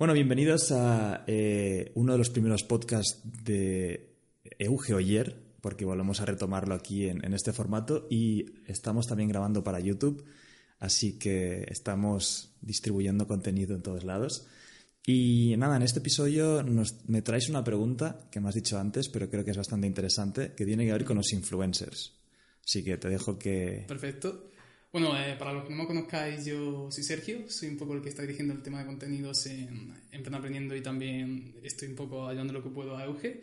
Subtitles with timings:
[0.00, 4.16] Bueno, bienvenidos a eh, uno de los primeros podcasts de
[4.58, 9.78] Euge Oyer, porque volvemos a retomarlo aquí en, este formato y estamos también grabando para
[9.78, 10.24] YouTube,
[10.78, 14.46] así que estamos distribuyendo contenido en todos lados.
[15.04, 19.10] Y nada, en este episodio nos, me traes una pregunta que me has dicho antes,
[19.10, 22.14] pero creo que es bastante interesante, que tiene que ver con los influencers.
[22.64, 23.84] Así que te dejo que...
[23.86, 24.46] Perfecto.
[24.92, 28.02] Bueno, eh, para los que no me conozcáis, yo soy Sergio, soy un poco el
[28.02, 32.26] que está dirigiendo el tema de contenidos en, en Aprendiendo y también estoy un poco
[32.26, 33.40] ayudando lo que puedo a Euge.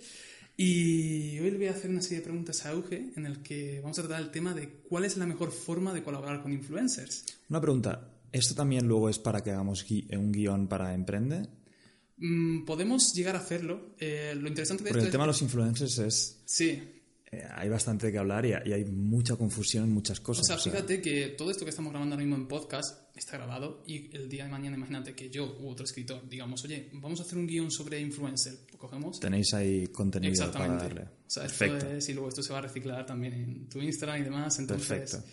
[0.57, 3.79] Y hoy le voy a hacer una serie de preguntas a Euge en el que
[3.79, 7.25] vamos a tratar el tema de cuál es la mejor forma de colaborar con influencers.
[7.49, 11.47] Una pregunta, ¿esto también luego es para que hagamos un guion para Emprende?
[12.17, 13.95] Mm, podemos llegar a hacerlo.
[13.99, 15.35] Eh, lo interesante de Porque esto el tema de es...
[15.35, 16.41] los influencers es...
[16.45, 16.96] Sí,
[17.29, 20.43] eh, hay bastante que hablar y, y, hay mucha confusión en muchas cosas.
[20.43, 23.83] O sea, fíjate que todo esto que estamos grabando ahora mismo en podcast está grabado
[23.85, 27.23] y el día de mañana imagínate que yo u otro escritor digamos, oye, vamos a
[27.23, 29.19] hacer un guion sobre influencer, lo cogemos.
[29.19, 30.77] Tenéis ahí contenido Exactamente.
[30.77, 31.01] para darle.
[31.01, 31.77] O sea, Perfecto.
[31.77, 34.57] esto es, y luego esto se va a reciclar también en tu Instagram y demás,
[34.59, 34.87] entonces...
[34.87, 35.27] Perfecto.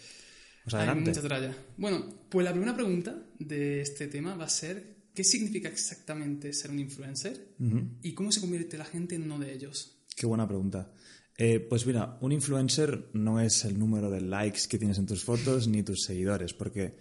[0.64, 1.54] Pues hay mucha tralla.
[1.76, 6.70] Bueno, pues la primera pregunta de este tema va a ser ¿qué significa exactamente ser
[6.70, 7.54] un influencer?
[8.02, 9.98] ¿Y cómo se convierte la gente en uno de ellos?
[10.16, 10.92] Qué buena pregunta.
[11.36, 15.24] Eh, pues mira, un influencer no es el número de likes que tienes en tus
[15.24, 16.96] fotos ni tus seguidores, porque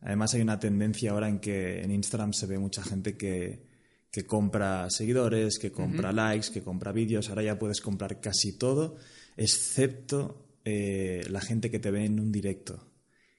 [0.00, 3.66] además hay una tendencia ahora en que en Instagram se ve mucha gente que,
[4.10, 7.28] que compra seguidores, que compra likes, que compra vídeos.
[7.28, 8.96] Ahora ya puedes comprar casi todo,
[9.36, 12.88] excepto eh, la gente que te ve en un directo.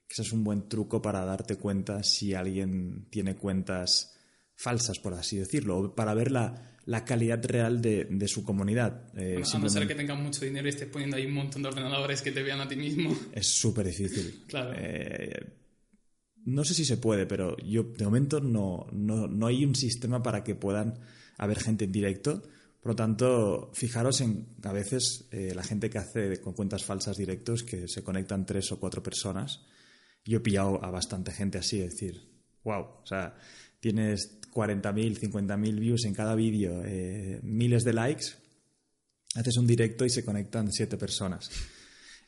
[0.09, 4.15] Ese es un buen truco para darte cuenta si alguien tiene cuentas
[4.55, 9.07] falsas, por así decirlo, o para ver la, la calidad real de, de su comunidad.
[9.17, 11.61] Eh, Bueno, a no ser que tengas mucho dinero y estés poniendo ahí un montón
[11.61, 13.15] de ordenadores que te vean a ti mismo.
[13.31, 14.43] Es súper difícil.
[14.47, 14.73] Claro.
[14.75, 15.59] Eh,
[16.45, 20.21] no sé si se puede, pero yo de momento no, no, no hay un sistema
[20.21, 20.99] para que puedan
[21.37, 22.43] haber gente en directo.
[22.81, 27.15] Por lo tanto, fijaros en a veces eh, la gente que hace con cuentas falsas
[27.15, 29.61] directos que se conectan tres o cuatro personas.
[30.25, 32.29] Yo he pillado a bastante gente así, es decir,
[32.65, 33.35] wow, o sea,
[33.79, 38.25] tienes 40.000, 50.000 views en cada vídeo, eh, miles de likes,
[39.35, 41.49] haces un directo y se conectan siete personas.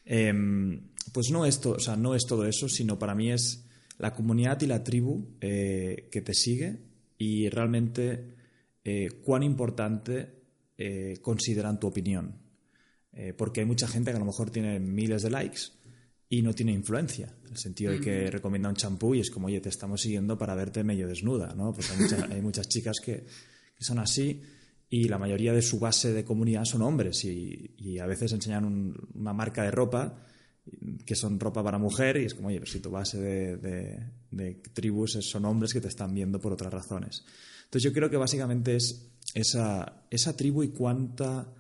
[0.04, 3.66] Em, pues no es, o sea, no es todo eso, sino para mí es
[3.98, 6.80] la comunidad y la tribu eh, que te sigue
[7.18, 8.36] y realmente
[8.84, 10.34] eh, cuán importante
[11.22, 12.36] consideran tu opinión.
[13.38, 15.72] Porque hay mucha gente que a lo mejor tiene miles de likes
[16.30, 19.48] y no tiene influencia, en el sentido de que recomienda un champú y es como,
[19.48, 21.72] oye, te estamos siguiendo para verte medio desnuda, ¿no?
[21.74, 23.26] Porque hay, mucha- hay muchas chicas que,
[23.76, 24.42] que son así
[24.90, 28.66] y la mayoría de su base de comunidad son hombres y, y a veces enseñan
[28.66, 30.26] un- una marca de ropa
[31.06, 34.00] que son ropa para mujer y es como, oye, pero si tu base de, de-
[34.32, 37.24] de tribus son hombres que te están viendo por otras razones.
[37.66, 41.54] Entonces yo creo que básicamente es esa, esa tribu y cuánta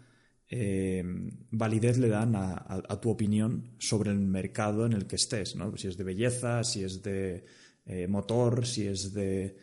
[0.57, 1.03] eh,
[1.51, 5.55] validez le dan a, a- a tu opinión sobre el mercado en el que estés,
[5.55, 5.75] ¿no?
[5.75, 7.43] Si es de belleza, si es de
[7.85, 9.57] eh, motor, si es de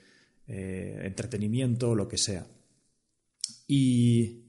[0.46, 2.46] eh, entretenimiento, lo que sea.
[3.66, 4.44] Y,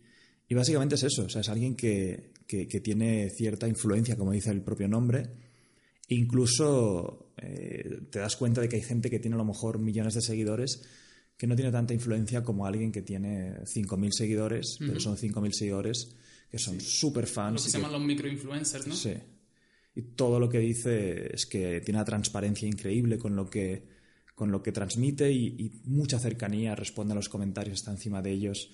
[0.47, 4.31] y básicamente es eso, o sea, es alguien que, que- que tiene cierta influencia, como
[4.31, 5.29] dice el propio nombre.
[6.09, 7.33] Incluso
[8.11, 10.81] te das cuenta de que hay gente que tiene a lo mejor millones de seguidores
[11.37, 16.15] que no tiene tanta influencia como alguien que tiene 5.000 seguidores, pero son 5.000 seguidores
[16.53, 17.63] que son súper Lo fans.
[17.63, 18.95] que y se llaman los microinfluencers, ¿no?
[18.95, 19.15] Sí.
[19.95, 23.87] Y todo lo que dice es que tiene una transparencia increíble con lo que,
[24.35, 28.33] con lo que transmite y, y mucha cercanía, responde a los comentarios, está encima de
[28.33, 28.69] ellos.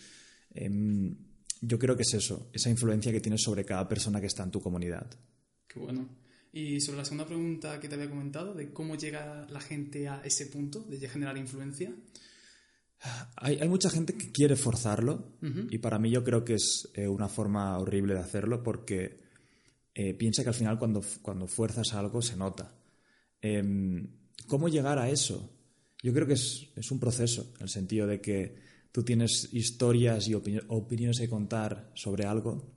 [0.54, 1.16] Em,
[1.62, 4.52] yo creo que es eso, esa influencia que tienes sobre cada persona que está en
[4.52, 5.10] tu comunidad.
[5.66, 6.10] Qué bueno.
[6.52, 10.22] Y sobre la segunda pregunta que te había comentado, de cómo llega la gente a
[10.26, 11.96] ese punto de generar influencia.
[13.42, 15.38] Hay, hay mucha gente que quiere forzarlo
[15.72, 19.18] y para mí yo creo que es eh, una forma horrible de hacerlo porque
[19.96, 22.76] eh, piensa que al final cuando, cuando fuerzas algo se nota.
[23.42, 24.08] Em,
[24.48, 25.50] ¿Cómo llegar a eso?
[26.04, 28.56] Yo creo que es, es un proceso, en el sentido de que
[28.92, 32.74] tú tienes historias y opini- opiniones que contar sobre algo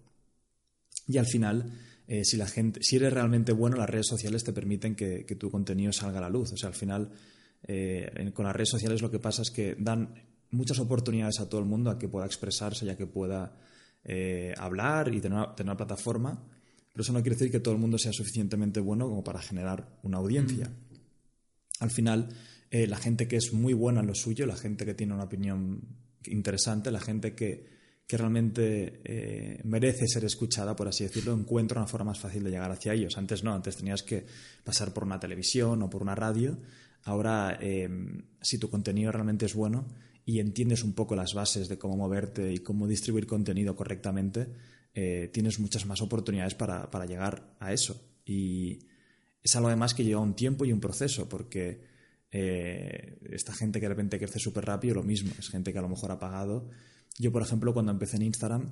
[1.09, 1.73] y al final,
[2.07, 5.35] eh, si la gente, si eres realmente bueno, las redes sociales te permiten que, que
[5.35, 6.53] tu contenido salga a la luz.
[6.53, 7.11] O sea, al final,
[7.67, 10.15] eh, con las redes sociales lo que pasa es que dan
[10.53, 13.59] muchas oportunidades a todo el mundo a que pueda expresarse y a que pueda
[14.05, 16.43] eh, hablar y tener una, tener una plataforma.
[16.93, 19.99] Pero eso no quiere decir que todo el mundo sea suficientemente bueno como para generar
[20.03, 20.71] una audiencia.
[21.81, 22.29] Al final,
[22.71, 25.25] eh, la gente que es muy buena en lo suyo, la gente que tiene una
[25.25, 25.81] opinión
[26.27, 27.67] interesante, la gente que,
[28.07, 32.51] que realmente eh, merece ser escuchada, por así decirlo, encuentra una forma más fácil de
[32.51, 33.17] llegar hacia ellos.
[33.17, 34.27] Antes no, antes tenías que
[34.63, 36.59] pasar por una televisión o por una radio.
[37.05, 37.89] Ahora, eh,
[38.41, 39.87] si tu contenido realmente es bueno
[40.25, 44.49] y entiendes un poco las bases de cómo moverte y cómo distribuir contenido correctamente,
[44.95, 48.01] eh, tienes muchas más oportunidades para, para, llegar a eso.
[48.25, 48.81] Y
[49.43, 51.81] es algo además que lleva un tiempo y un proceso, porque
[52.31, 55.83] eh, esta gente que de repente crece súper rápido, lo mismo, es gente que a
[55.83, 56.69] lo mejor ha pagado.
[57.19, 58.71] Yo, por ejemplo, cuando empecé en Instagram,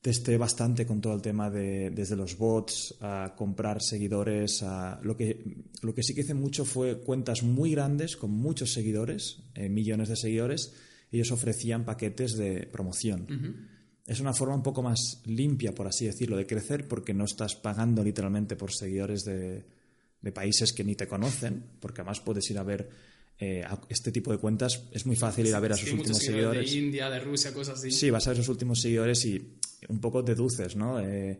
[0.00, 5.16] testé bastante con todo el tema de desde los bots a comprar seguidores a lo
[5.16, 9.68] que lo que sí que hice mucho fue cuentas muy grandes con muchos seguidores eh,
[9.68, 10.72] millones de seguidores
[11.10, 13.26] ellos ofrecían paquetes de promoción.
[14.06, 17.56] Es una forma un poco más limpia por así decirlo de crecer porque no estás
[17.56, 19.64] pagando literalmente por seguidores de,
[20.20, 22.88] de países que ni te conocen porque además puedes ir a ver
[23.40, 26.68] eh, este tipo de cuentas es muy fácil ir a ver a sus últimos seguidores.
[26.70, 27.92] De India, de Rusia, cosas así.
[27.92, 29.58] Sí, vas a ver sus últimos seguidores y
[29.88, 30.98] un poco deduces, ¿no?
[30.98, 31.38] Eh,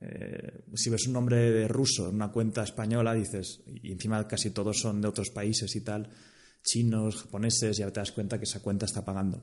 [0.00, 4.50] eh, si ves un nombre de ruso en una cuenta española, dices, y encima casi
[4.50, 6.10] todos son de otros países y tal,
[6.64, 9.40] chinos, japoneses, ya te das cuenta que esa cuenta está pagando.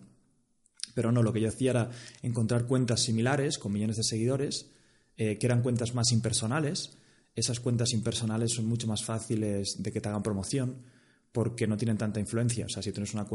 [0.94, 1.92] Pero no, lo que yo hacía era
[2.22, 4.72] encontrar cuentas similares con millones de seguidores,
[5.16, 6.98] que eran cuentas más impersonales.
[7.34, 10.84] Esas cuentas impersonales son mucho más fáciles de que te hagan promoción
[11.34, 12.66] porque no tienen tanta influencia.
[12.66, 13.28] O sea, si tienes una,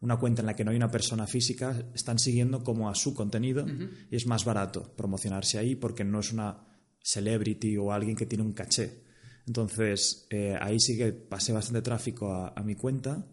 [0.00, 3.14] una cuenta en la que no hay una persona física, están siguiendo como a su
[3.14, 3.64] contenido
[4.10, 6.66] y es más barato promocionarse ahí porque no es una
[7.00, 9.04] celebrity o alguien que tiene un caché.
[9.46, 13.24] Entonces, eh, ahí sí que pasé bastante tráfico a, mi cuenta,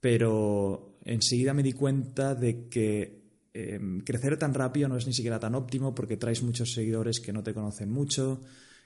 [0.00, 3.22] pero enseguida me di cuenta de que
[3.52, 7.32] em, crecer tan rápido no es ni siquiera tan óptimo porque traes muchos seguidores que
[7.32, 8.40] no te conocen mucho,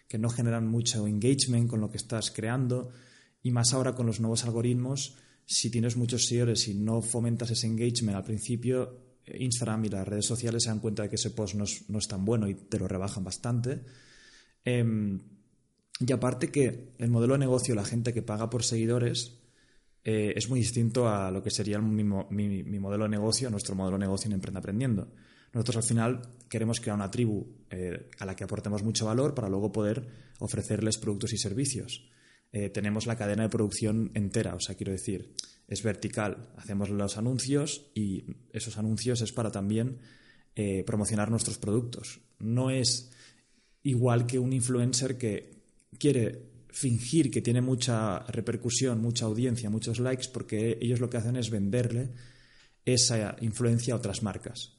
[0.08, 2.90] que no generan mucho engagement con lo que estás creando
[3.42, 7.66] y más ahora con los nuevos algoritmos, si tienes muchos seguidores y no fomentas ese
[7.66, 11.30] engagement al principio, eh, Instagram y las redes sociales se dan cuenta de que ese
[11.30, 13.82] post no es, tan bueno y te lo rebajan bastante.
[14.64, 15.20] Em,
[16.00, 19.38] y aparte que el modelo de negocio, la gente que paga por seguidores,
[20.04, 24.04] eh, es muy distinto a lo que sería mi, modelo de negocio, nuestro modelo de
[24.04, 25.08] negocio en Emprenda Aprendiendo.
[25.52, 29.48] Nosotros al final queremos crear una tribu eh, a la que aportemos mucho valor para
[29.48, 30.06] luego poder
[30.38, 32.08] ofrecerles productos y servicios.
[32.52, 35.34] Eh, tenemos la cadena de producción entera, o sea, quiero decir,
[35.66, 36.48] es vertical.
[36.56, 39.98] Hacemos los anuncios y esos anuncios es para también
[40.56, 42.20] eh, promocionar nuestros productos.
[42.38, 43.10] No es
[43.82, 45.62] igual que un influencer que
[45.98, 51.36] quiere fingir que tiene mucha repercusión, mucha audiencia, muchos likes, porque ellos lo que hacen
[51.36, 52.10] es venderle
[52.84, 54.78] esa influencia a otras marcas.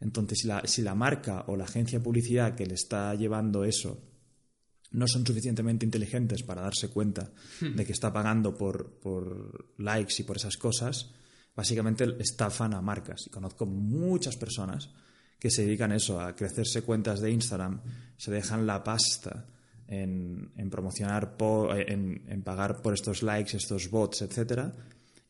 [0.00, 3.64] Entonces, si la, si la marca o la agencia de publicidad que le está llevando
[3.64, 4.00] eso
[4.90, 7.30] no son suficientemente inteligentes para darse cuenta
[7.60, 7.76] hmm.
[7.76, 11.10] de que está pagando por, por, likes y por esas cosas,
[11.54, 13.26] básicamente estafan a marcas.
[13.26, 14.90] Y conozco muchas personas
[15.38, 17.80] que se dedican a eso, a crecerse cuentas de Instagram,
[18.16, 19.46] se dejan la pasta
[19.86, 21.36] en, en promocionar,
[21.86, 24.74] en, en, pagar por estos likes, estos bots, etcétera,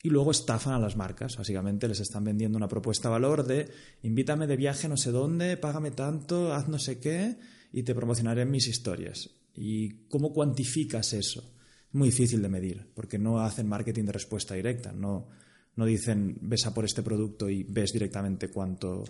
[0.02, 1.36] y luego estafan a las marcas.
[1.36, 3.70] Básicamente les están vendiendo una propuesta de valor de
[4.02, 7.36] invítame de viaje no sé dónde, págame tanto, haz no sé qué
[7.72, 9.30] y te promocionaré en mis historias.
[9.54, 11.40] ¿Y cómo cuantificas eso?
[11.88, 15.28] Es muy difícil de medir, porque no hacen marketing de respuesta directa, no,
[15.76, 19.04] no dicen ves a por este producto y ves directamente cuánto,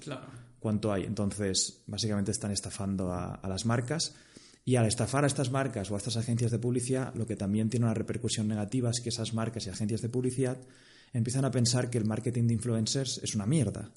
[0.59, 1.05] cuánto hay.
[1.05, 4.15] Entonces, básicamente están estafando a, las marcas.
[4.65, 7.71] Y al estafar a estas marcas o a estas agencias de publicidad, lo que también
[7.71, 10.59] tiene una repercusión negativa es que esas marcas y agencias de publicidad
[11.15, 13.91] empiezan a pensar que el marketing de influencers es una mierda.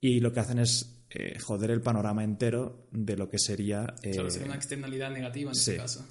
[0.00, 3.94] Y lo que hacen es eh, joder el panorama entero de lo que sería...
[4.02, 6.06] Eh, sería una externalidad negativa en este caso.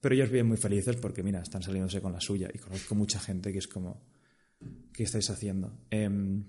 [0.00, 3.20] Pero ellos viven muy felices porque, mira, están saliéndose con la suya y conozco mucha
[3.20, 4.02] gente que es como,
[4.92, 5.84] ¿qué estáis haciendo?
[5.90, 6.42] Em,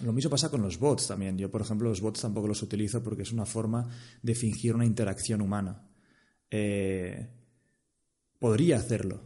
[0.00, 1.38] lo mismo pasa con los bots también.
[1.38, 3.88] Yo, por ejemplo, los bots tampoco los utilizo porque es una forma
[4.20, 5.88] de fingir una interacción humana.
[6.50, 7.28] Eh,
[8.38, 9.22] podría hacerlo,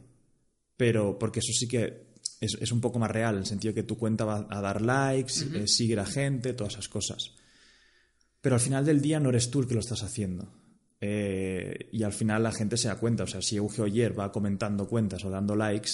[0.77, 2.10] pero porque eso sí que
[2.41, 5.45] es, un poco más real, en el sentido que tu cuenta va a dar likes,
[5.45, 7.35] uh sigue a gente, todas esas cosas.
[8.41, 10.51] Pero al final del día no eres tú el que lo estás haciendo.
[11.03, 13.25] Eh, y al final la gente se da cuenta.
[13.25, 15.91] O sea, si Euge Oyer va comentando cuentas o dando likes,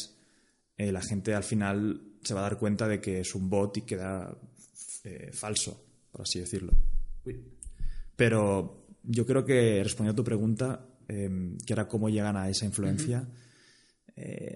[0.76, 3.76] eh, la gente al final se va a dar cuenta de que es un bot
[3.78, 4.36] y queda
[5.32, 6.72] falso, por así decirlo.
[8.16, 12.64] Pero yo creo que respondiendo a tu pregunta, em, que era cómo llegan a esa
[12.64, 13.28] influencia,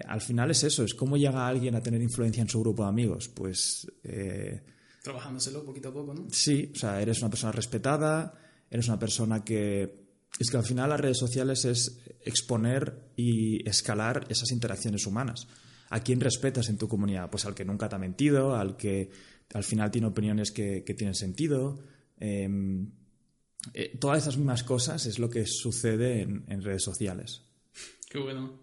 [0.07, 2.89] al final es eso, es cómo llega alguien a tener influencia en su grupo de
[2.89, 3.29] amigos.
[3.29, 3.87] Pues
[5.01, 6.27] Trabajándoselo poquito a poco, ¿no?
[6.29, 8.33] Sí, o sea, eres una persona respetada,
[8.69, 9.99] eres una persona que...
[10.39, 15.47] Es que al final las redes sociales es exponer y escalar esas interacciones humanas.
[15.89, 17.29] ¿A quién respetas en tu comunidad?
[17.29, 19.09] Pues al que nunca te ha mentido, al que
[19.53, 21.79] al final tiene opiniones que, tienen sentido.
[22.17, 22.91] Em,
[23.73, 27.43] eh, todas esas mismas cosas es lo que sucede en, en redes sociales.
[28.07, 28.61] Qué bueno.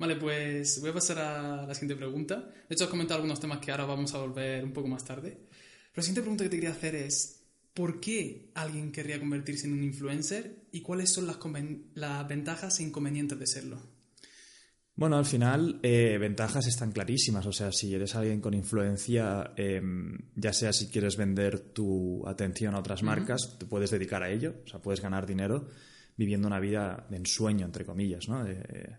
[0.00, 2.36] Vale, pues voy a pasar a la siguiente pregunta.
[2.66, 5.28] De hecho, has comentado algunos temas que ahora vamos a volver un poco más tarde.
[5.28, 7.42] Pero la siguiente pregunta que te quería hacer es,
[7.74, 11.36] ¿por qué alguien querría convertirse en un influencer y cuáles son las,
[11.92, 13.78] las ventajas e inconvenientes de serlo?
[14.96, 17.44] Bueno, al final, eh, ventajas están clarísimas.
[17.44, 22.74] O sea, si eres alguien con influencia, em, ya sea si quieres vender tu atención
[22.74, 24.62] a otras marcas, te puedes dedicar a ello.
[24.64, 25.68] O sea, puedes ganar dinero
[26.16, 28.44] viviendo una vida de ensueño, entre comillas, ¿no?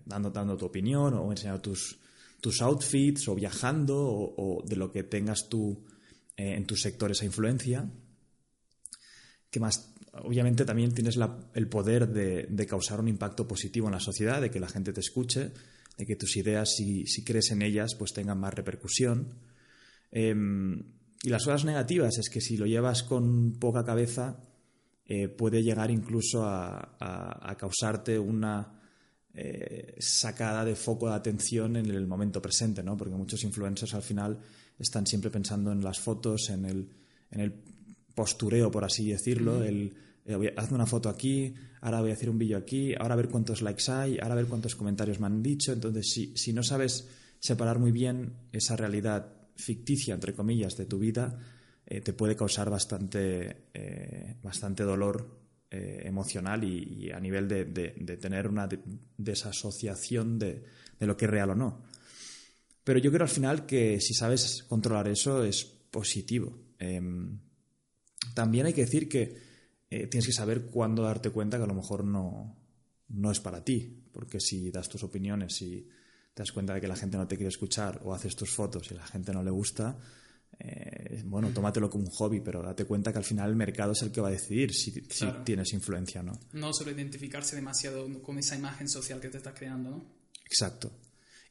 [0.06, 2.00] dando, dando tu opinión o enseñando tus,
[2.42, 5.86] tus outfits o viajando o, de lo que tengas tú
[6.36, 7.88] eh, en tu sector esa influencia.
[9.50, 11.18] Que más, obviamente también tienes
[11.54, 15.02] el poder de, causar un impacto positivo en la sociedad, de que la gente te
[15.02, 15.52] escuche,
[15.98, 19.36] de que tus ideas, si, si crees en ellas, pues tengan más repercusión.
[20.12, 20.84] Em,
[21.24, 24.40] y las cosas negativas es que si lo llevas con poca cabeza,
[25.14, 28.80] eh, puede llegar incluso a, causarte una
[29.34, 32.96] eh, sacada de foco de atención en el momento presente, ¿no?
[32.96, 34.40] Porque muchos influencers al final
[34.80, 36.90] están siempre pensando en las fotos, en el,
[37.30, 37.52] en el
[38.16, 42.40] postureo, por así decirlo, el eh, hazme una foto aquí, ahora voy a hacer un
[42.40, 45.44] vídeo aquí, ahora a ver cuántos likes hay, ahora a ver cuántos comentarios me han
[45.44, 45.74] dicho.
[45.74, 51.00] Entonces, si, si no sabes separar muy bien esa realidad ficticia, entre comillas, de tu
[51.00, 51.38] vida,
[51.94, 57.66] eh, te puede causar bastante, eh, bastante dolor eh, emocional y, a nivel de,
[58.16, 58.70] tener una
[59.18, 60.64] desasociación de,
[61.02, 61.84] lo que es real o no.
[62.86, 66.58] Pero yo creo al final que si sabes controlar eso es positivo.
[66.80, 67.38] Em,
[68.34, 69.52] también hay que decir que
[69.90, 72.56] tienes que saber cuándo darte cuenta que a lo mejor no,
[73.10, 75.90] no es para ti, porque si das tus opiniones y
[76.34, 78.90] te das cuenta de que la gente no te quiere escuchar o haces tus fotos
[78.92, 80.00] y la gente no le gusta,
[80.64, 84.02] eh, bueno, tómatelo como un hobby, pero date cuenta que al final el mercado es
[84.04, 84.92] el que va a decidir si,
[85.44, 86.40] tienes influencia o no.
[86.54, 90.04] No solo identificarse demasiado con esa imagen social que te estás creando, ¿no?
[90.46, 90.92] Exacto.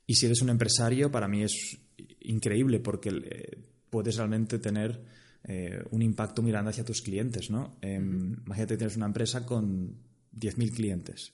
[0.06, 1.78] Y si eres un empresario, para mí es
[2.20, 5.02] increíble porque eh, puedes realmente tener
[5.44, 7.78] eh, un impacto mirando hacia tus clientes, ¿no?
[7.80, 9.96] Em, imagínate que tienes una empresa con
[10.36, 11.32] 10.000 clientes.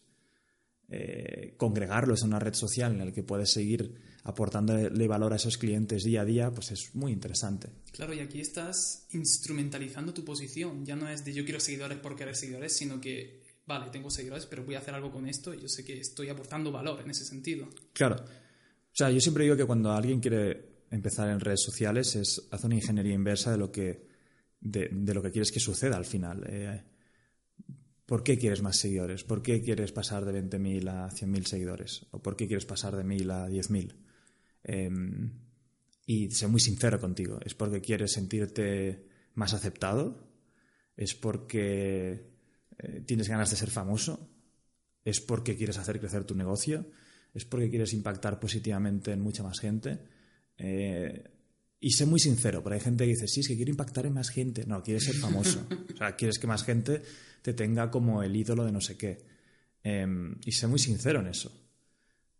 [1.56, 3.94] Congregarlos en una red social en la que puedes seguir
[4.26, 7.68] aportándole valor a esos clientes día a día, pues es muy interesante.
[7.92, 10.84] Claro, y aquí estás instrumentalizando tu posición.
[10.84, 14.46] Ya no es de yo quiero seguidores por querer seguidores, sino que, vale, tengo seguidores,
[14.46, 17.10] pero voy a hacer algo con esto y yo sé que estoy aportando valor en
[17.10, 17.68] ese sentido.
[17.92, 18.16] Claro.
[18.16, 22.66] O sea, yo siempre digo que cuando alguien quiere empezar en redes sociales es hacer
[22.66, 24.08] una ingeniería inversa de lo que,
[24.60, 26.44] de, lo que quieres que suceda al final.
[26.48, 26.82] Eh,
[28.06, 29.24] ¿Por qué quieres más seguidores?
[29.24, 32.06] ¿Por qué quieres pasar de 20.000 a 100.000 seguidores?
[32.12, 33.96] ¿O por qué quieres pasar de 1.000 a 10.000?
[34.62, 35.32] Em,
[36.06, 37.40] y ser muy sincero contigo.
[37.44, 40.24] ¿Es porque quieres sentirte más aceptado?
[40.96, 42.30] ¿Es porque
[42.78, 44.30] eh, tienes ganas de ser famoso?
[45.04, 46.86] ¿Es porque quieres hacer crecer tu negocio?
[47.34, 49.98] ¿Es porque quieres impactar positivamente en mucha más gente?
[50.58, 51.24] Eh,
[51.86, 54.12] y sé muy sincero, porque hay gente que dice, sí, es que quiero impactar en
[54.12, 54.66] más gente.
[54.66, 55.68] No, quieres ser famoso.
[55.94, 57.00] o sea, quieres que más gente
[57.42, 59.24] te tenga como el ídolo de no sé qué.
[59.84, 61.52] Em, y sé muy sincero en eso.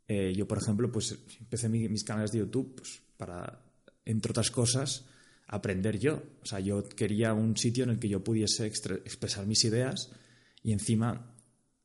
[0.08, 3.62] Eh, yo, por ejemplo, pues empecé mis canales de YouTube pues, para,
[4.04, 5.04] entre otras cosas,
[5.46, 6.20] aprender yo.
[6.42, 10.10] O sea, yo quería un sitio en el que yo pudiese expresar mis ideas
[10.64, 11.36] y encima,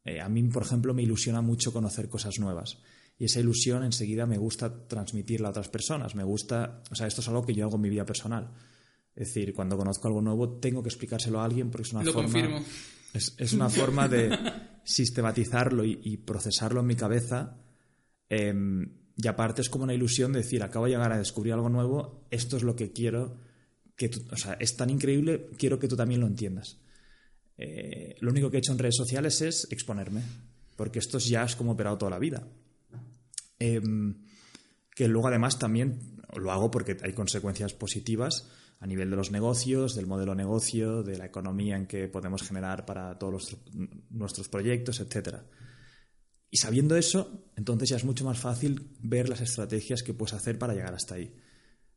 [0.04, 2.80] eh, a mí, por ejemplo, me ilusiona mucho conocer cosas nuevas.
[3.22, 6.16] Y esa ilusión enseguida me gusta transmitirla a otras personas.
[6.16, 8.52] Me gusta, o sea, esto es algo que yo hago en mi vida personal.
[9.16, 12.64] Es decir, cuando conozco algo nuevo tengo que explicárselo a alguien porque es una forma...
[13.14, 14.32] Es, una forma de
[14.86, 17.58] sistematizarlo y procesarlo en mi cabeza
[18.34, 18.88] Em,
[19.18, 22.26] y aparte es como una ilusión de decir, acabo de llegar a descubrir algo nuevo,
[22.32, 23.38] esto es lo que quiero,
[23.98, 26.80] que o sea, es tan increíble, quiero que tú también lo entiendas.
[27.58, 30.24] Eh, lo único que he hecho en redes sociales es exponerme,
[30.78, 32.48] porque esto ya es como operado toda la vida.
[33.62, 34.16] Em,
[34.96, 38.50] que luego además también lo hago porque hay consecuencias positivas
[38.80, 42.88] a nivel de los negocios, del modelo negocio, de la economía en que podemos generar
[42.88, 43.56] para todos
[44.10, 45.46] nuestros proyectos, etcétera.
[46.50, 50.58] Y sabiendo eso, entonces ya es mucho más fácil ver las estrategias que puedes hacer
[50.58, 51.32] para llegar hasta ahí.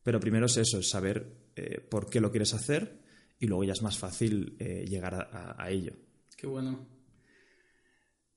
[0.02, 3.00] Pero primero es eso, es saber eh, por qué lo quieres hacer
[3.40, 5.94] y luego ya es más fácil eh, llegar a, ello.
[6.36, 6.86] Qué bueno.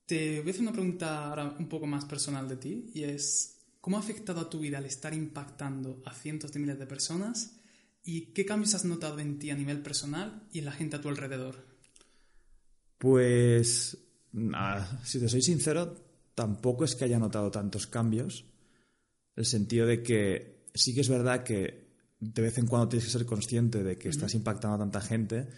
[0.08, 3.58] Te voy a hacer una pregunta ahora un poco más personal de ti y es,
[3.78, 7.58] ¿cómo ha afectado a tu vida el estar impactando a cientos de miles de personas
[8.02, 11.02] y qué cambios has notado en ti a nivel personal y en la gente a
[11.02, 11.62] tu alrededor?
[12.96, 13.98] Pues,
[15.04, 15.94] si te soy sincero,
[16.34, 18.46] tampoco es que haya notado tantos cambios,
[19.36, 21.86] el sentido de que sí que es verdad que
[22.18, 25.50] de vez en cuando tienes que ser consciente de que estás impactando a tanta gente,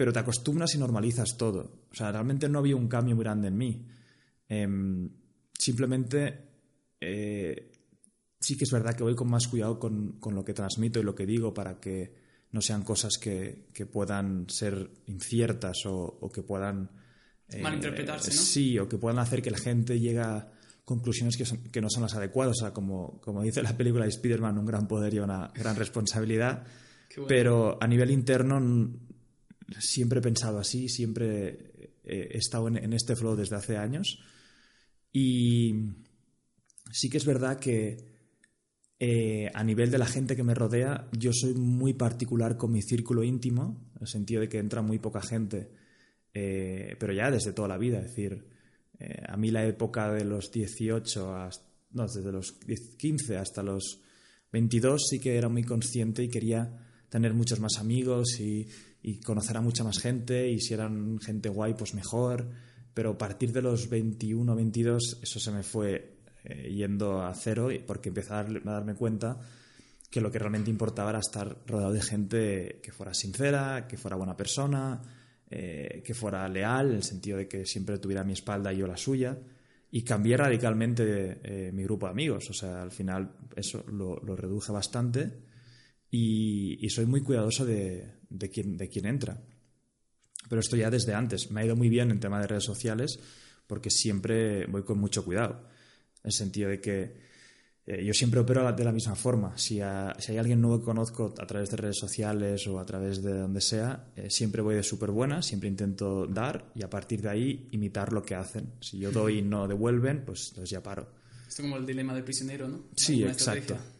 [0.00, 1.84] pero te acostumbras y normalizas todo.
[1.92, 3.86] O sea, realmente no había un cambio muy grande en mí.
[4.48, 5.10] Em,
[5.52, 6.40] simplemente
[6.98, 7.70] eh,
[8.40, 11.14] sí que es verdad que voy con más cuidado con, lo que transmito y lo
[11.14, 12.14] que digo para que
[12.50, 16.90] no sean cosas que, puedan ser inciertas o, que puedan...
[17.50, 18.40] Eh, Malinterpretarse, ¿no?
[18.40, 20.50] Sí, o que puedan hacer que la gente llegue a
[20.86, 22.56] conclusiones que, no son las adecuadas.
[22.56, 25.76] O sea, como, como dice la película de Spider-Man, un gran poder y una gran
[25.76, 26.66] responsabilidad.
[27.28, 28.60] Pero a nivel interno
[29.78, 34.18] siempre he pensado así, siempre he estado en este flow desde hace años.
[35.12, 35.74] Y
[36.90, 38.10] sí que es verdad que
[39.02, 42.82] eh, a nivel de la gente que me rodea, yo soy muy particular con mi
[42.82, 45.70] círculo íntimo, en el sentido de que entra muy poca gente,
[46.34, 47.98] eh, pero ya desde toda la vida.
[48.00, 48.44] Es decir,
[48.98, 51.48] eh, a mí la época de los 18,
[51.92, 54.02] no, desde los 15 hasta los
[54.52, 56.70] 22 sí que era muy consciente y quería
[57.08, 58.68] tener muchos más amigos y,
[59.02, 62.48] y conocer a mucha más gente y si eran gente guay, pues mejor.
[62.92, 67.68] Pero a partir de los 21 22 eso se me fue eh, yendo a cero
[67.86, 69.38] porque empecé a, darme cuenta
[70.10, 74.16] que lo que realmente importaba era estar rodeado de gente que fuera sincera, que fuera
[74.16, 75.00] buena persona,
[75.48, 78.86] eh, que fuera leal, en el sentido de que siempre tuviera mi espalda y yo
[78.86, 79.38] la suya.
[79.92, 82.50] Y cambié radicalmente eh, mi grupo de amigos.
[82.50, 85.49] O sea, al final eso lo, reduje bastante
[86.10, 89.40] y, soy muy cuidadoso de, de, quién, de quién entra.
[90.48, 91.50] Pero esto ya desde antes.
[91.50, 93.20] Me ha ido muy bien en tema de redes sociales
[93.66, 95.68] porque siempre voy con mucho cuidado
[96.22, 97.30] en el sentido de que
[97.86, 99.56] eh, yo siempre opero de la misma forma.
[99.58, 103.32] Si, hay alguien nuevo que conozco a través de redes sociales o a través de
[103.32, 107.30] donde sea, eh, siempre voy de súper buena, siempre intento dar y a partir de
[107.30, 108.74] ahí imitar lo que hacen.
[108.80, 111.08] Si yo doy y no devuelven, pues entonces ya paro.
[111.48, 112.84] Esto como el dilema del prisionero, ¿no?
[112.94, 113.74] Sí, exacto.
[113.74, 113.99] Eh,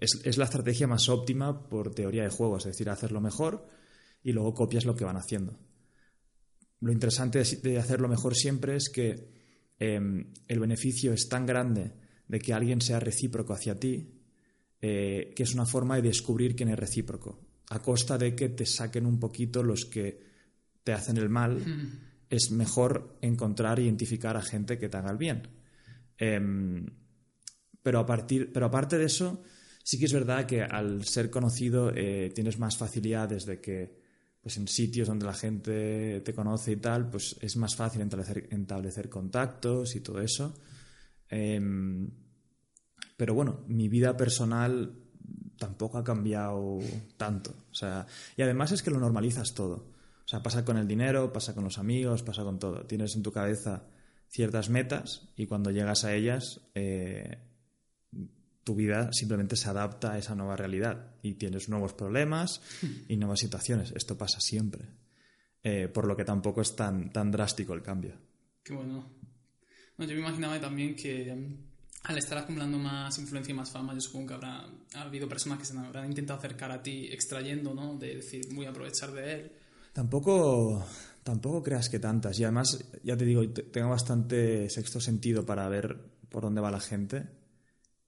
[0.00, 3.66] es, es, la estrategia más óptima por teoría de juego, es decir, hacerlo mejor
[4.22, 5.58] y luego copias lo que van haciendo.
[6.80, 9.40] Lo interesante de hacerlo mejor siempre es que
[9.80, 11.90] Em, el beneficio es tan grande
[12.28, 14.12] de que alguien sea recíproco hacia ti,
[14.82, 17.40] eh, que es una forma de descubrir quién es recíproco.
[17.70, 20.22] A costa de que te saquen un poquito los que
[20.84, 21.64] te hacen el mal,
[22.28, 25.48] es mejor encontrar e identificar a gente que te haga el bien.
[26.18, 26.84] Em,
[27.82, 29.42] pero, a partir, pero aparte de eso,
[29.90, 33.98] sí que es verdad que al ser conocido eh, tienes más facilidades de que
[34.40, 39.10] pues en sitios donde la gente te conoce y tal, pues es más fácil establecer,
[39.10, 40.54] contactos y todo eso.
[41.28, 42.08] Em,
[43.16, 44.94] pero bueno, mi vida personal
[45.58, 46.78] tampoco ha cambiado
[47.16, 47.50] tanto.
[47.72, 49.88] O sea, y además es que lo normalizas todo.
[50.24, 52.86] O sea, pasa con el dinero, pasa con los amigos, pasa con todo.
[52.86, 53.82] Tienes en tu cabeza
[54.28, 57.49] ciertas metas y cuando llegas a ellas eh,
[58.70, 62.60] tu vida simplemente se adapta a esa nueva realidad y tienes nuevos problemas
[63.08, 63.92] y nuevas situaciones.
[63.96, 64.84] Esto pasa siempre.
[65.64, 68.14] Eh, por lo que tampoco es tan, tan drástico el cambio.
[68.62, 69.10] Qué bueno.
[69.98, 71.56] yo me imaginaba también que mm,
[72.04, 75.58] al estar acumulando más influencia y más fama, yo supongo que habrá ha habido personas
[75.58, 77.98] que se habrán intentado acercar a ti extrayendo, ¿no?
[77.98, 79.52] De decir, muy aprovechar de él.
[79.92, 80.86] Tampoco,
[81.24, 82.38] tampoco creas que tantas.
[82.38, 86.78] Y además, ya te digo, tengo bastante sexto sentido para ver por dónde va la
[86.78, 87.39] gente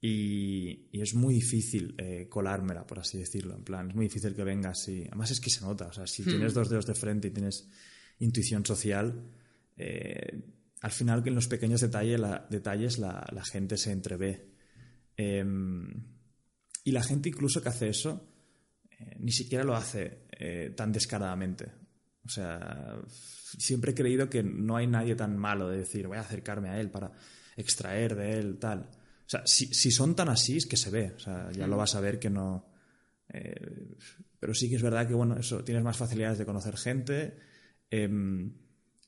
[0.05, 3.55] y, es muy difícil eh, colármela, por así decirlo.
[3.55, 5.05] En plan, es muy difícil que vengas y.
[5.07, 5.87] Además, es que se nota.
[5.87, 6.57] O sea, si tienes hmm.
[6.57, 7.69] dos dedos de frente y tienes
[8.19, 9.31] intuición social,
[9.77, 10.43] eh,
[10.81, 14.49] al final, en los pequeños detalles la, detalles la, gente se entrevé.
[15.17, 15.89] Em,
[16.83, 18.29] y la gente, incluso que hace eso,
[18.99, 20.23] eh, ni siquiera lo hace
[20.75, 21.67] tan descaradamente.
[22.27, 26.23] O sea, siempre he creído que no hay nadie tan malo de decir, voy a
[26.23, 27.13] acercarme a él para
[27.57, 28.91] extraer de él, tal
[29.29, 31.13] sea, si, son tan así, es que se ve.
[31.17, 32.67] O sea, ya lo vas a ver que no.
[33.29, 33.97] Eh,
[34.39, 37.39] pero sí que es verdad que, bueno, eso, tienes más facilidades de conocer gente.
[37.91, 38.53] Em,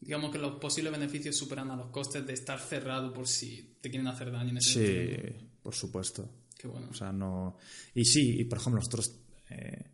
[0.00, 3.90] Digamos que los posibles beneficios superan a los costes de estar cerrado por si te
[3.90, 6.30] quieren hacer daño en ese Sí, por supuesto.
[6.56, 6.88] Qué bueno.
[6.90, 7.56] O sea, no.
[7.94, 9.20] Y sí, y por ejemplo, nosotros.
[9.50, 9.90] Eh,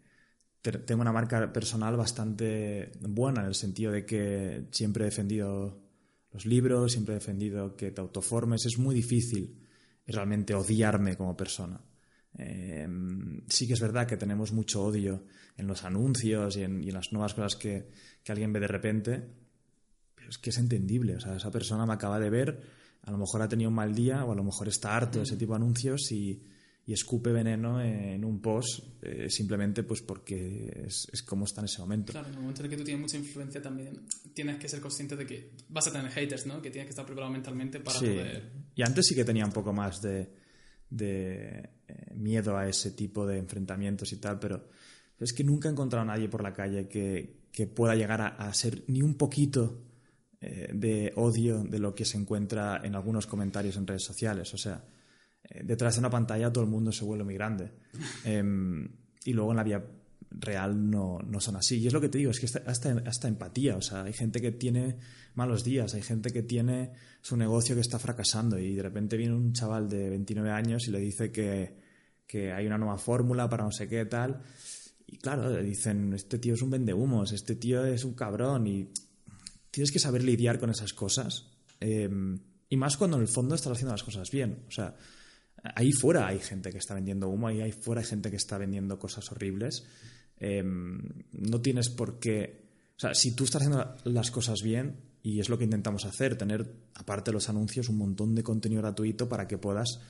[0.61, 5.81] tengo una marca personal bastante buena en el sentido de que siempre he defendido
[6.33, 8.67] los libros, siempre he defendido que te autoformes.
[8.67, 9.60] Es muy difícil
[10.11, 11.81] realmente odiarme como persona.
[12.39, 15.25] Em, sí que es verdad que tenemos mucho odio
[15.57, 17.89] en los anuncios y en, las nuevas cosas que,
[18.29, 19.23] alguien ve de repente,
[20.15, 21.17] pero es que es entendible.
[21.17, 22.61] O sea, esa persona me acaba de ver,
[23.03, 25.25] a lo mejor ha tenido un mal día o a lo mejor está harto de
[25.25, 26.43] ese tipo de anuncios y,
[26.91, 31.67] y escupe veneno en un post eh, simplemente pues porque es, es, como está en
[31.67, 32.11] ese momento.
[32.11, 34.01] Claro, en el momento en el que tú tienes mucha influencia también
[34.35, 36.61] tienes que ser consciente de que vas a tener haters, ¿no?
[36.61, 38.51] Que tienes que estar preparado mentalmente para poder...
[38.75, 40.33] Y antes sí que tenía un poco más de,
[40.91, 44.67] de eh, miedo a ese tipo de enfrentamientos y tal, pero
[45.21, 48.53] es que nunca he encontrado a nadie por la calle que, que pueda llegar a,
[48.53, 49.81] ser ni un poquito
[50.41, 54.53] eh, de odio de lo que se encuentra en algunos comentarios en redes sociales.
[54.55, 54.83] O sea,
[55.65, 57.73] detrás de una pantalla todo el mundo se vuelve muy grande.
[58.25, 58.89] Em,
[59.25, 59.85] y luego en la vida
[60.31, 61.79] real no, no, son así.
[61.79, 63.77] Y es lo que te digo, es que hasta, hasta empatía.
[63.77, 64.97] O sea, hay gente que tiene
[65.35, 69.35] malos días, hay gente que tiene su negocio que está fracasando y de repente viene
[69.35, 71.77] un chaval de 29 años y le dice que,
[72.27, 74.43] que hay una nueva fórmula para no sé qué tal.
[75.07, 78.89] Y claro, le dicen, este tío es un vendehumos, este tío es un cabrón y
[79.71, 81.49] tienes que saber lidiar con esas cosas.
[81.81, 84.65] Em, y más cuando en el fondo estás haciendo las cosas bien.
[84.69, 84.95] O sea,
[85.63, 88.59] ahí fuera hay gente que está vendiendo humo, ahí, ahí fuera hay gente que está
[88.59, 89.85] vendiendo cosas horribles.
[90.39, 91.01] Em,
[91.33, 92.69] no tienes por qué...
[92.97, 96.37] O sea, si tú estás haciendo las cosas bien, y es lo que intentamos hacer,
[96.37, 100.01] tener, aparte de los anuncios, un montón de contenido gratuito para que puedas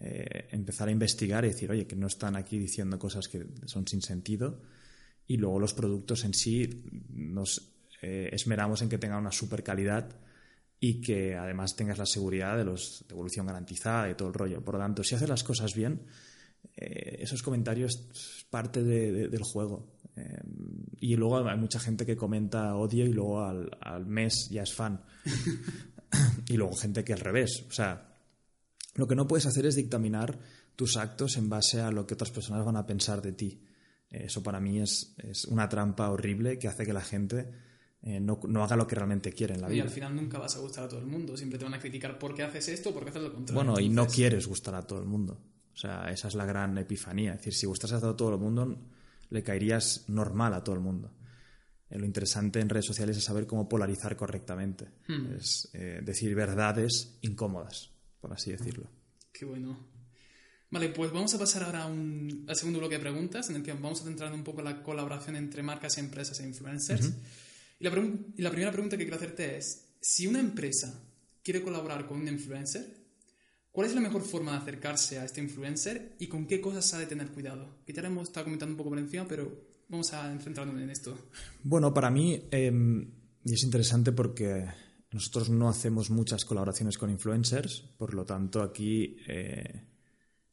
[0.00, 3.86] eh, empezar a investigar y decir, oye, que no están aquí diciendo cosas que son
[3.86, 4.60] sin sentido.
[5.26, 10.08] Y luego los productos en sí nos eh, esmeramos en que tengan una super calidad
[10.80, 14.62] y que además tengas la seguridad de los devolución garantizada y todo el rollo.
[14.62, 16.02] Por lo tanto, si haces las cosas bien,
[16.76, 19.98] eh, esos comentarios es parte del juego.
[20.16, 20.40] Eh,
[21.00, 24.74] y luego hay mucha gente que comenta odio y luego al, al mes ya es
[24.74, 25.02] fan.
[26.48, 27.64] y luego gente que al revés.
[27.68, 28.14] O sea,
[28.94, 30.38] lo que no puedes hacer es dictaminar
[30.76, 33.60] tus actos en base a lo que otras personas van a pensar de ti.
[34.10, 37.50] Eso para mí es, es una trampa horrible que hace que la gente
[38.02, 39.78] eh, no, no, haga lo que realmente quiere en la vida.
[39.78, 41.80] Y al final nunca vas a gustar a todo el mundo, siempre te van a
[41.80, 43.64] criticar por qué haces esto, por qué haces lo contrario.
[43.64, 45.40] Bueno, y no quieres gustar a todo el mundo.
[45.74, 47.32] O sea, esa es la gran epifanía.
[47.32, 48.76] Es decir, si gustas a todo el mundo,
[49.30, 51.12] le caerías normal a todo el mundo.
[51.90, 54.88] Eh, lo interesante en redes sociales es saber cómo polarizar correctamente.
[55.06, 55.36] Hmm.
[55.36, 58.90] Es eh, decir verdades incómodas, por así decirlo.
[59.32, 59.78] Qué bueno.
[60.70, 63.72] Vale, pues vamos a pasar ahora un, al segundo bloque de preguntas, en el que
[63.72, 67.12] vamos a centrar un poco la colaboración entre marcas, empresas e influencers.
[67.80, 71.00] Y la, primera pregunta que quiero hacerte es, si una empresa
[71.42, 72.86] quiere colaborar con un influencer,
[73.70, 76.98] ¿cuál es la mejor forma de acercarse a este influencer y con qué cosas ha
[76.98, 77.78] de tener cuidado?
[77.86, 80.90] Que ya lo hemos estado comentando un poco por encima, pero vamos a centrarnos en
[80.90, 81.16] esto.
[81.62, 83.10] Bueno, para mí em,
[83.44, 84.66] es interesante porque
[85.12, 89.86] nosotros no hacemos muchas colaboraciones con influencers, por lo tanto aquí eh,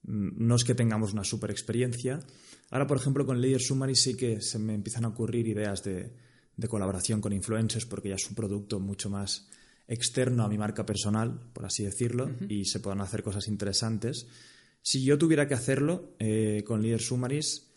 [0.04, 2.20] no es que tengamos una super experiencia.
[2.70, 6.14] Ahora, por ejemplo, con Layer Summary sí que se me empiezan a ocurrir ideas de
[6.58, 9.48] de colaboración con influencers porque ya es un producto mucho más
[9.88, 14.28] externo a mi marca personal, por así decirlo, y se puedan hacer cosas interesantes.
[14.82, 17.72] Si yo tuviera que hacerlo eh, con Leader Summaries,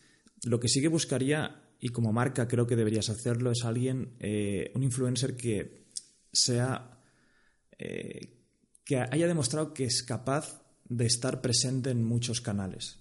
[0.45, 4.73] lo que sí que buscaría, y como marca creo que deberías hacerlo, es alguien, eh,
[4.75, 5.87] un influencer que
[6.33, 6.99] sea,
[7.79, 8.37] eh,
[8.85, 13.01] que haya demostrado que es capaz de estar presente en muchos canales.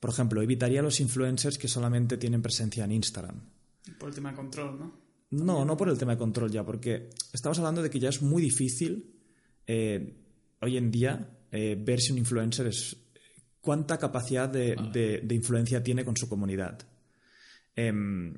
[0.00, 3.42] Por ejemplo, evitaría los influencers que solamente tienen presencia en Instagram
[3.98, 5.00] por el tema de control, ¿no?
[5.30, 8.20] No, no por el tema de control ya, porque estamos hablando de que ya es
[8.20, 9.14] muy difícil
[9.66, 10.16] eh,
[10.60, 12.96] hoy en día eh, ver si un influencer es
[13.60, 14.74] cuánta capacidad de,
[15.22, 16.78] de, influencia tiene con su comunidad.
[17.76, 18.34] Em,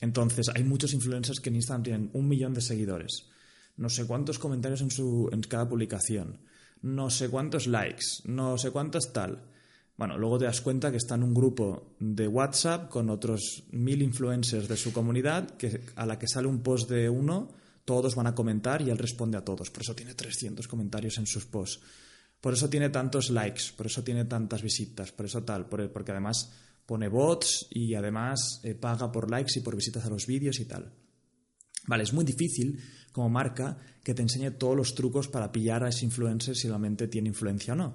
[0.00, 3.28] entonces, hay muchos influencers que en Instagram tienen un millón de seguidores,
[3.76, 6.40] no sé cuántos comentarios en, su, en cada publicación,
[6.82, 9.50] no sé cuántos likes, no sé cuántos tal.
[9.96, 14.02] Bueno, luego te das cuenta que está en un grupo de WhatsApp con otros mil
[14.02, 17.48] influencers de su comunidad, que a la que sale un post de uno,
[17.84, 19.70] todos van a comentar y él responde a todos.
[19.70, 21.80] Por eso tiene 300 comentarios en sus posts.
[22.40, 26.50] Por eso tiene tantos likes, por eso tiene tantas visitas, por eso tal, porque además
[26.84, 30.66] pone bots y además eh, paga por likes y por visitas a los vídeos y
[30.66, 30.92] tal.
[31.86, 32.78] Vale, es muy difícil
[33.12, 37.08] como marca que te enseñe todos los trucos para pillar a ese influencer si realmente
[37.08, 37.94] tiene influencia o no.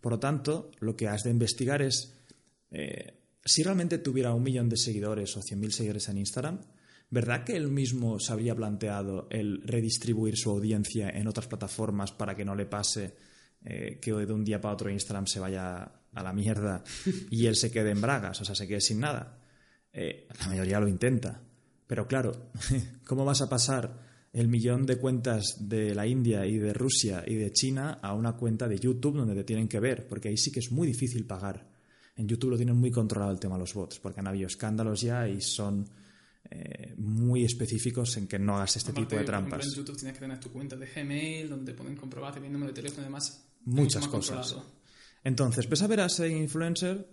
[0.00, 2.14] Por lo tanto, lo que has de investigar es
[2.70, 6.60] eh, si realmente tuviera un millón de seguidores o cien mil seguidores en Instagram,
[7.10, 12.34] ¿verdad que él mismo se habría planteado el redistribuir su audiencia en otras plataformas para
[12.34, 13.14] que no le pase
[13.64, 16.84] eh, que de un día para otro Instagram se vaya a la mierda
[17.30, 19.38] y él se quede en bragas, o sea, se quede sin nada?
[19.92, 21.40] Eh, la mayoría lo intenta.
[21.86, 22.50] Pero claro,
[23.06, 27.34] ¿cómo vas a pasar el millón de cuentas de la India y de Rusia y
[27.34, 30.52] de China a una cuenta de YouTube donde te tienen que ver, porque ahí sí
[30.52, 31.66] que es muy difícil pagar.
[32.16, 35.00] En YouTube lo tienen muy controlado el tema de los bots, porque han habido escándalos
[35.00, 35.88] ya y son
[36.50, 39.66] eh, muy específicos en que no hagas este tipo de trampas.
[39.66, 42.74] en YouTube tienes que tener tu cuenta de Gmail, donde pueden comprobar el número de
[42.74, 43.48] teléfono y demás.
[43.64, 44.56] Muchas cosas.
[45.24, 47.08] Entonces, ves a ver a ese influencer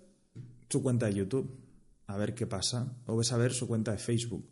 [0.69, 1.60] su cuenta de YouTube,
[2.08, 4.49] a ver qué pasa, o ves a ver su cuenta de Facebook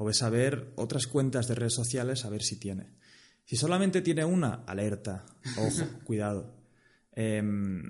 [0.00, 2.86] o ves a ver otras cuentas de redes sociales a ver si tiene.
[3.44, 6.54] Si solamente tiene una, alerta, ojo, cuidado.
[7.10, 7.82] Em,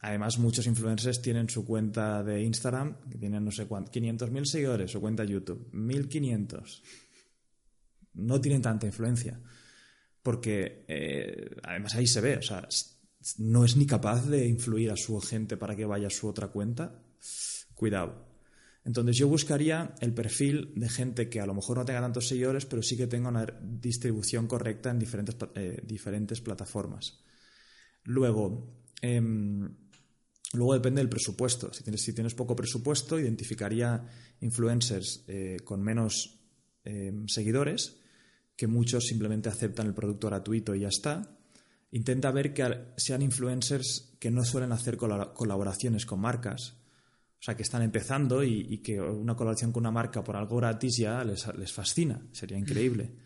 [0.00, 4.90] además, muchos influencers tienen su cuenta de Instagram, que tienen no sé cuántos, 500.000 seguidores,
[4.90, 6.82] su cuenta de YouTube, 1.500.
[8.14, 9.40] No tienen tanta influencia.
[10.20, 12.66] Porque, eh, además, ahí se ve, o sea,
[13.38, 16.48] no es ni capaz de influir a su gente para que vaya a su otra
[16.48, 17.04] cuenta,
[17.76, 18.31] cuidado.
[18.84, 22.66] Entonces yo buscaría el perfil de gente que a lo mejor no tenga tantos seguidores,
[22.66, 27.20] pero sí que tenga una distribución correcta en diferentes, eh, plataformas.
[28.04, 29.76] Luego, em,
[30.54, 31.72] luego depende del presupuesto.
[31.72, 34.04] Si tienes, si tienes poco presupuesto, identificaría
[34.40, 36.40] influencers eh, con menos
[36.84, 38.00] em, seguidores,
[38.56, 41.38] que muchos simplemente aceptan el producto gratuito y ya está.
[41.92, 46.81] Intenta ver que sean influencers que no suelen hacer colaboraciones con marcas
[47.42, 50.98] o sea, que están empezando y, que una colaboración con una marca por algo gratis
[50.98, 52.22] ya les, fascina.
[52.30, 53.16] Sería increíble.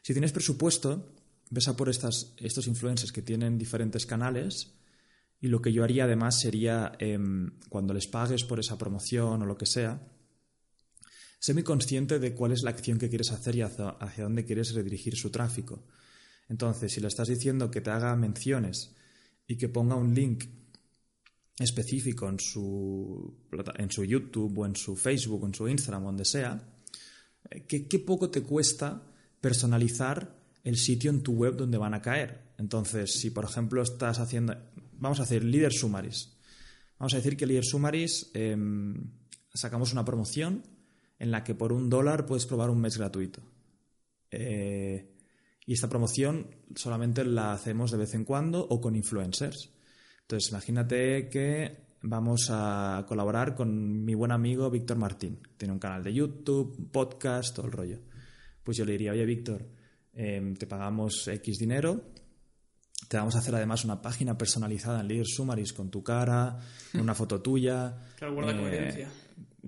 [0.00, 1.12] Si tienes presupuesto,
[1.50, 4.72] ves a por estas, estos influencers que tienen diferentes canales
[5.42, 9.44] y lo que yo haría además sería, em, cuando les pagues por esa promoción o
[9.44, 10.00] lo que sea,
[11.38, 14.46] sé muy consciente de cuál es la acción que quieres hacer y hacia, hacia dónde
[14.46, 15.84] quieres redirigir su tráfico.
[16.48, 18.96] Entonces, si le estás diciendo que te haga menciones
[19.46, 20.44] y que ponga un link
[21.58, 23.34] específico en su,
[23.76, 26.62] en su YouTube o en su Facebook o en su Instagram, donde sea,
[27.50, 29.02] eh, ¿qué, poco te cuesta
[29.40, 32.42] personalizar el sitio en tu web donde van a caer.
[32.58, 34.56] Entonces, si por ejemplo estás haciendo,
[34.98, 36.36] vamos a hacer Leader Summaries.
[36.98, 39.12] Vamos a decir que Leader Summaries em,
[39.54, 40.64] sacamos una promoción
[41.20, 43.42] en la que por un dólar puedes probar un mes gratuito.
[44.32, 45.14] Eh,
[45.64, 49.70] y esta promoción solamente la hacemos de vez en cuando o con influencers.
[50.26, 55.38] Entonces, imagínate que vamos a colaborar con mi buen amigo Víctor Martín.
[55.56, 58.00] Tiene un canal de YouTube, podcast, todo el rollo.
[58.64, 59.64] Pues yo le diría, oye, Víctor,
[60.14, 62.06] em, te pagamos X dinero,
[63.06, 66.58] te vamos a hacer además una página personalizada en Leader Summaries con tu cara,
[66.94, 67.96] una foto tuya.
[68.16, 69.08] Claro, guarda eh, coherencia.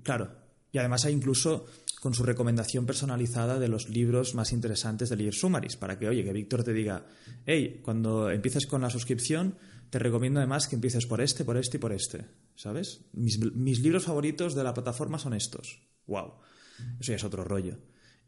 [0.03, 0.29] Claro.
[0.73, 1.67] Y además hay incluso
[2.01, 6.21] con su recomendación personalizada de los libros más interesantes de Leader Summaries, para que, oye,
[6.21, 7.05] que Víctor te diga,
[7.45, 9.55] hey, cuando empieces con la suscripción,
[9.89, 12.25] te recomiendo además que empieces por este, por este y por este,
[12.55, 13.05] ¿sabes?
[13.13, 13.39] Mis,
[13.79, 15.81] libros favoritos de la plataforma son estos.
[16.07, 16.33] ¡Wow!
[16.99, 17.77] Eso ya es otro rollo.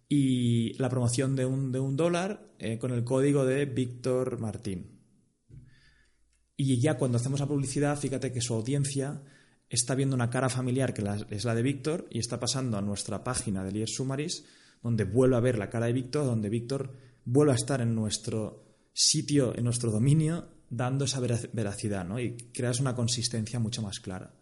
[0.10, 5.00] Y la promoción de un, de un dólar eh, con el código de Víctor Martín.
[6.58, 9.24] Y ya cuando hacemos la publicidad, fíjate que su audiencia
[9.70, 13.24] está viendo una cara familiar que es la de Víctor y está pasando a nuestra
[13.24, 14.46] página de Lier Sumaris,
[14.84, 16.94] donde vuelve a ver la cara de Víctor, donde Víctor
[17.24, 22.20] vuelve a estar en nuestro sitio, en nuestro dominio dando esa veracidad, ¿no?
[22.20, 24.34] Y creas una consistencia mucho más clara.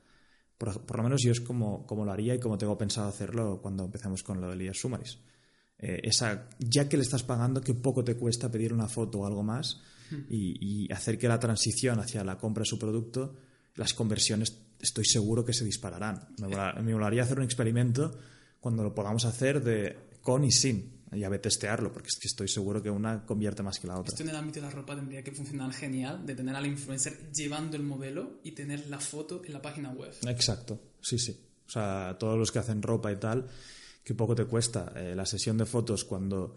[0.58, 3.86] Por, lo menos yo es como, como, lo haría y como tengo pensado hacerlo cuando
[3.86, 5.20] empezamos con lo de Elías Sumaris.
[5.80, 9.26] Eh, esa, ya que le estás pagando, que poco te cuesta pedir una foto o
[9.26, 10.26] algo más hmm.
[10.30, 13.36] y, hacer que la transición hacia la compra de su producto,
[13.76, 16.28] las conversiones, estoy seguro que se dispararán.
[16.38, 16.48] Me,
[16.84, 18.20] me molaría hacer un experimento
[18.60, 22.48] cuando lo podamos hacer de con y sin y a testearlo, porque es que estoy
[22.48, 24.10] seguro que una convierte más que la otra.
[24.12, 27.32] Esto en el ámbito de la ropa tendría que funcionar genial, de tener al influencer
[27.32, 30.14] llevando el modelo y tener la foto en la página web.
[30.28, 31.40] Exacto, sí, sí.
[31.68, 33.48] O sea, todos los que hacen ropa y tal,
[34.04, 34.94] que poco te cuesta.
[34.96, 36.54] Eh, la sesión de fotos cuando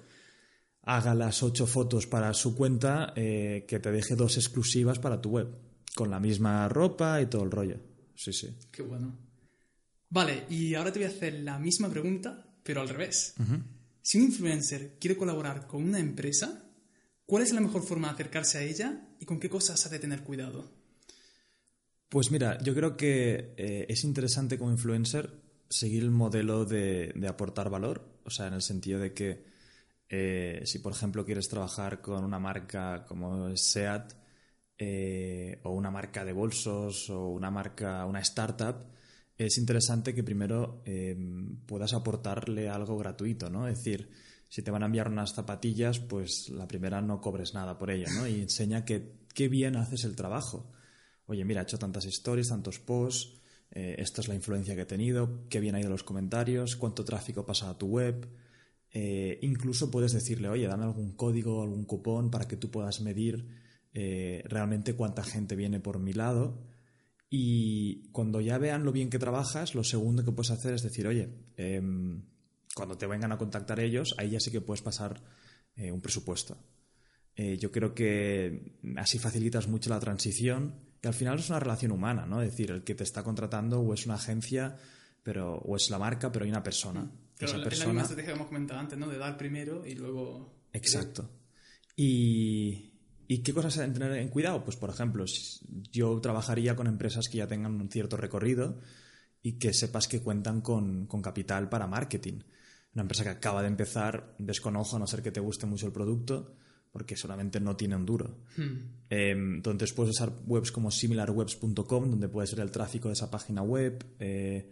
[0.83, 5.31] haga las ocho fotos para su cuenta, eh, que te deje dos exclusivas para tu
[5.31, 5.49] web,
[5.95, 7.77] con la misma ropa y todo el rollo.
[8.15, 8.49] Sí, sí.
[8.71, 9.17] Qué bueno.
[10.11, 13.35] Vale, y ahora te voy a hacer la misma pregunta, pero al revés.
[14.03, 16.65] Si un influencer quiere colaborar con una empresa,
[17.25, 20.01] ¿cuál es la mejor forma de acercarse a ella y con qué cosas ha de
[20.01, 20.71] tener cuidado?
[22.09, 27.71] Pues mira, yo creo que eh, es interesante como influencer seguir el modelo de, aportar
[27.71, 29.45] valor, o sea, en el sentido de que
[30.09, 34.13] eh, si por ejemplo quieres trabajar con una marca como SEAT
[34.77, 38.85] eh, o una marca de bolsos o una marca, una startup,
[39.37, 43.67] es interesante que primero em, puedas aportarle algo gratuito, ¿no?
[43.67, 44.11] Es decir,
[44.49, 48.09] si te van a enviar unas zapatillas, pues la primera no cobres nada por ella,
[48.15, 48.27] ¿no?
[48.27, 50.71] Y enseña que qué bien haces el trabajo.
[51.27, 53.41] Oye, mira, he hecho tantas stories, tantos posts,
[53.71, 57.05] eh, esta es la influencia que he tenido, qué bien ha ido los comentarios, cuánto
[57.05, 58.29] tráfico pasa a tu web.
[58.91, 63.49] Eh, incluso puedes decirle, oye, dame algún código, algún cupón para que tú puedas medir
[63.95, 66.72] eh, realmente cuánta gente viene por mi lado
[67.35, 71.07] y cuando ya vean lo bien que trabajas, lo segundo que puedes hacer es decir,
[71.07, 72.27] oye, em,
[72.75, 75.23] cuando te vengan a contactar ellos, ahí ya sí que puedes pasar
[75.75, 76.59] eh, un presupuesto.
[77.35, 81.93] Eh, yo creo que así facilitas mucho la transición y al final es una relación
[81.93, 82.43] humana, ¿no?
[82.43, 84.77] Es decir, el que te está contratando o es una agencia
[85.23, 87.11] pero, o es la marca, pero hay una persona.
[87.39, 87.87] Pero esa persona...
[87.87, 89.09] la misma estrategia que hemos comentado antes, ¿no?
[89.09, 90.67] De dar primero y luego...
[90.75, 91.31] Exacto.
[91.97, 92.92] Y,
[93.33, 94.63] ¿Y qué cosas deben tener en cuidado?
[94.63, 95.25] Pues, por ejemplo,
[95.91, 98.79] yo trabajaría con empresas que ya tengan un cierto recorrido
[99.41, 102.41] y que sepas que cuentan con, capital para marketing.
[102.93, 105.95] Una empresa que acaba de empezar, desconojo, a no ser que te guste mucho el
[105.95, 106.57] producto,
[106.91, 108.37] porque solamente no tiene un duro.
[108.55, 109.07] Hmm.
[109.09, 113.63] Em, entonces puedes usar webs como similarwebs.com, donde puedes ver el tráfico de esa página
[113.63, 114.15] web.
[114.19, 114.71] eh,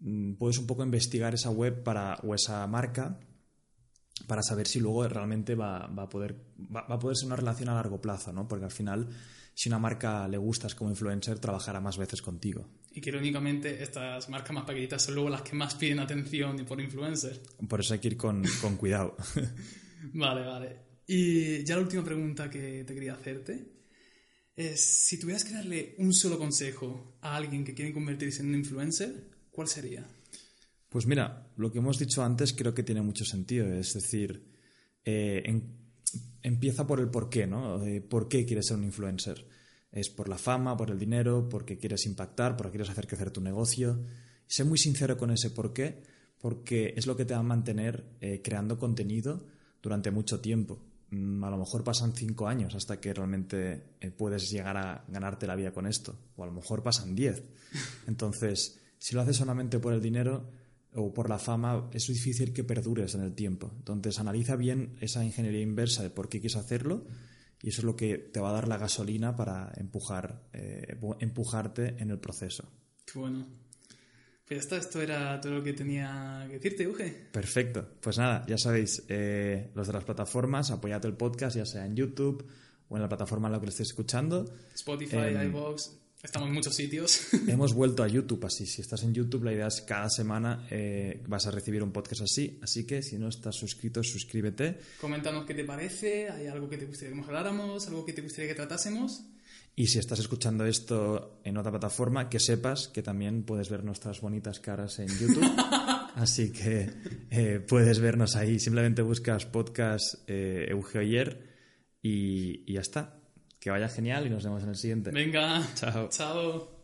[0.00, 3.18] mm, puedes un poco investigar esa web para, o esa marca
[4.26, 7.36] para saber si luego realmente va, va a poder va, va a poder ser una
[7.36, 8.48] relación a largo plazo, ¿no?
[8.48, 9.08] Porque al final,
[9.54, 12.68] si una marca le gustas como influencer, trabajará más veces contigo.
[12.92, 16.80] Y que irónicamente estas marcas más pequeñitas son luego las que más piden atención por
[16.80, 17.42] influencer.
[17.68, 19.16] Por eso hay que ir con, con cuidado.
[20.12, 20.76] Vale, vale.
[21.06, 23.66] Y ya la última pregunta que te quería hacerte
[24.54, 28.56] es, si tuvieras que darle un solo consejo a alguien que quiere convertirse en un
[28.56, 30.06] influencer, ¿cuál sería?
[30.96, 33.66] Pues mira, lo que hemos dicho antes creo que tiene mucho sentido.
[33.66, 34.50] Es decir,
[35.04, 35.42] eh,
[36.40, 37.82] empieza por el por qué, ¿no?
[38.08, 39.46] ¿Por qué quieres ser un influencer?
[39.92, 43.42] ¿Es por la fama, por el dinero, porque quieres impactar, porque quieres hacer crecer tu
[43.42, 44.00] negocio?
[44.46, 46.02] Sé muy sincero con ese por qué,
[46.40, 49.44] porque es lo que te va a mantener eh, creando contenido
[49.82, 50.78] durante mucho tiempo.
[51.10, 55.46] Mm, A lo mejor pasan cinco años hasta que realmente eh, puedes llegar a ganarte
[55.46, 56.16] la vida con esto.
[56.36, 57.42] O a lo mejor pasan diez.
[58.06, 60.64] Entonces, si lo haces solamente por el dinero
[60.96, 63.72] o por la fama, es difícil que perdures en el tiempo.
[63.76, 67.04] Entonces, analiza bien esa ingeniería inversa de por qué quieres hacerlo
[67.62, 71.96] y eso es lo que te va a dar la gasolina para empujar, eh, empujarte
[71.98, 72.64] en el proceso.
[73.04, 73.46] Qué bueno.
[74.46, 77.28] Pues ya está, esto era todo lo que tenía que decirte, Uge.
[77.32, 77.84] Perfecto.
[78.00, 81.96] Pues nada, ya sabéis, eh, los de las plataformas, apoyad el podcast, ya sea en
[81.96, 82.46] YouTube
[82.88, 84.44] o en la plataforma en la que lo estéis escuchando.
[84.72, 85.90] Spotify, iVoox,
[86.26, 87.32] estamos en muchos sitios.
[87.48, 91.22] Hemos vuelto a YouTube, así si estás en YouTube, la idea es cada semana eh,
[91.28, 92.58] vas a recibir un podcast así.
[92.62, 94.78] Así que si no estás suscrito, suscríbete.
[95.00, 98.48] Coméntanos qué te parece, hay algo que te gustaría que mejoráramos, algo que te gustaría
[98.48, 99.24] que tratásemos.
[99.74, 104.20] Y si estás escuchando esto en otra plataforma, que sepas que también puedes ver nuestras
[104.20, 105.44] bonitas caras en YouTube.
[106.14, 106.90] Así que
[107.30, 108.58] eh, puedes vernos ahí.
[108.58, 111.46] Simplemente buscas podcast eh, Euge Oyer
[112.02, 113.20] y, y ya está.
[113.66, 115.10] Que vaya genial y nos vemos en el siguiente.
[115.10, 116.08] Venga, Chao.
[116.08, 116.75] chao.